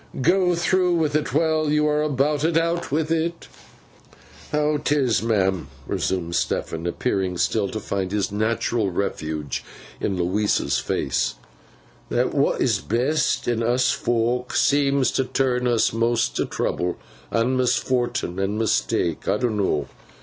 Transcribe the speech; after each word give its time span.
Go 0.23 0.55
through 0.55 0.95
with 0.95 1.13
it 1.15 1.31
while 1.31 1.69
you 1.69 1.87
are 1.87 2.01
about 2.01 2.43
it. 2.43 2.57
Out 2.57 2.91
with 2.91 3.11
it.' 3.11 3.47
'How 4.51 4.77
'tis, 4.77 5.21
ma'am,' 5.21 5.67
resumed 5.85 6.33
Stephen, 6.33 6.87
appearing 6.87 7.37
still 7.37 7.69
to 7.69 7.79
find 7.79 8.11
his 8.11 8.31
natural 8.31 8.89
refuge 8.89 9.63
in 9.99 10.17
Louisa's 10.17 10.79
face, 10.79 11.35
'that 12.09 12.33
what 12.33 12.59
is 12.59 12.79
best 12.79 13.47
in 13.47 13.61
us 13.61 13.91
fok, 13.95 14.53
seems 14.55 15.11
to 15.11 15.23
turn 15.23 15.67
us 15.67 15.93
most 15.93 16.35
to 16.37 16.45
trouble 16.47 16.97
an' 17.29 17.55
misfort'n 17.55 18.39
an' 18.39 18.57
mistake, 18.57 19.27
I 19.27 19.37
dunno. 19.37 19.87